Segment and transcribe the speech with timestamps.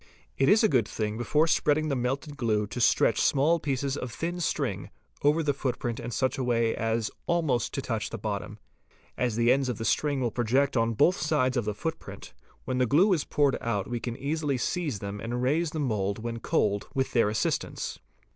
[0.35, 4.11] It is a good thing before spreading the melted glue to stretch small pieces of
[4.11, 4.89] thin string
[5.23, 8.57] over the footprint in such a way as almost to touch the bottom.
[9.15, 12.33] As the ends of the string will project on both sides of the footprint,
[12.65, 16.17] when the glue is poured out we can easily seize them and raise the mould
[16.17, 17.99] when cold with their assist ance.